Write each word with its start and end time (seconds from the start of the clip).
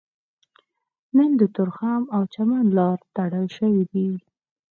نن 1.17 1.31
د 1.39 1.41
تورخم 1.55 2.03
او 2.15 2.21
چمن 2.33 2.65
لاره 2.77 3.05
تړل 3.15 3.45
شوې 3.57 3.83
ده 3.91 4.05